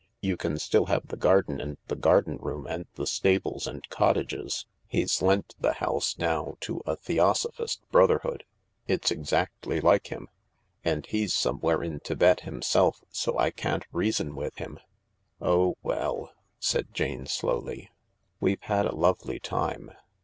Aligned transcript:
You 0.19 0.35
can 0.35 0.57
still 0.57 0.87
have 0.87 1.09
the 1.09 1.15
garden 1.15 1.61
and 1.61 1.77
the 1.85 1.95
garden 1.95 2.37
room 2.37 2.65
and 2.65 2.87
the 2.95 3.05
stables 3.05 3.67
and 3.67 3.87
cottages. 3.89 4.65
He's 4.87 5.21
lent 5.21 5.53
the 5.59 5.73
house 5.73 6.17
now 6.17 6.55
to 6.61 6.81
a 6.87 6.95
Theosophist 6.95 7.83
Brotherhood. 7.91 8.43
It's 8.87 9.11
exactly 9.11 9.79
like 9.79 10.07
him. 10.07 10.27
And 10.83 11.05
he's 11.05 11.35
somewhere 11.35 11.83
in 11.83 11.99
Thibet 11.99 12.39
himself, 12.39 13.03
so 13.11 13.37
I 13.37 13.51
can't 13.51 13.85
reason 13.91 14.35
with 14.35 14.55
him."" 14.57 14.79
Oh 15.39 15.75
well," 15.83 16.33
said 16.57 16.95
Jane 16.95 17.27
slowly," 17.27 17.91
we've 18.41 18.61
had 18.63 18.87
a 18.87 18.95
lovely 18.95 19.39
time. 19.39 19.91